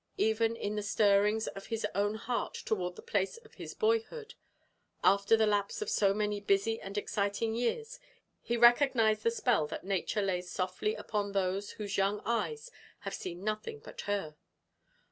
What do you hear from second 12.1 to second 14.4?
eyes have seen nothing but her.